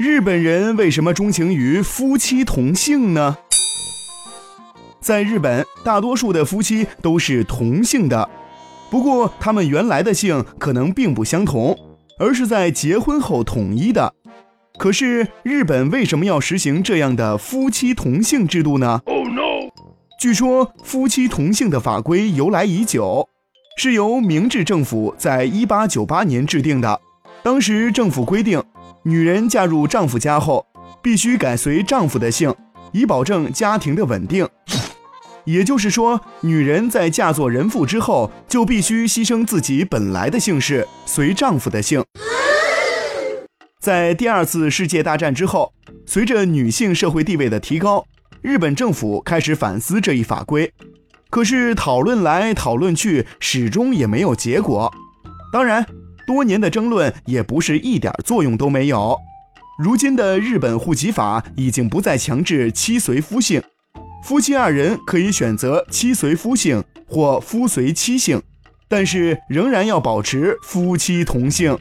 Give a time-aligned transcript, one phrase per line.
[0.00, 3.36] 日本人为什么钟情于夫妻同姓呢？
[4.98, 8.30] 在日本，大多数的夫妻都是同姓的，
[8.88, 11.76] 不过他们原来的姓可能并不相同，
[12.18, 14.14] 而是在结婚后统一的。
[14.78, 19.68] 可是，日本为什么要实行这样的夫妻同姓制度呢？Oh no！
[20.18, 23.28] 据说，夫妻同姓的法规由来已久，
[23.76, 26.98] 是由明治政府在一八九八年制定的。
[27.42, 28.62] 当时政府规定。
[29.02, 30.66] 女人嫁入丈夫家后，
[31.02, 32.54] 必须改随丈夫的姓，
[32.92, 34.46] 以保证家庭的稳定。
[35.44, 42.04] 也就是说，女人在嫁作人妇之后，就必须牺牲自己本来的姓氏，随丈夫的姓。
[43.80, 45.72] 在第二次世界大战之后，
[46.04, 48.04] 随着女性社会地位的提高，
[48.42, 50.70] 日本政府开始反思这一法规。
[51.30, 54.92] 可是讨论来讨论去，始终也没有结果。
[55.50, 55.86] 当然。
[56.30, 59.18] 多年的争论也不是一点作用都没有。
[59.82, 63.60] 如今的日本户籍法已经不再强制妻随夫姓，
[64.22, 68.40] 夫妻二人可以选择妻随夫姓或夫随妻姓，
[68.88, 71.76] 但是仍然要保持夫妻同姓。